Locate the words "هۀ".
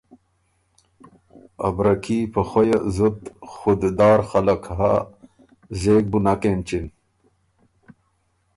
4.77-4.93